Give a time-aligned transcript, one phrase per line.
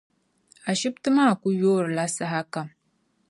[0.69, 2.67] Ashibiti maa kuli yoorila saha kam.